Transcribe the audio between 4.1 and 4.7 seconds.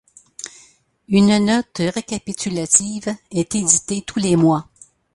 les mois.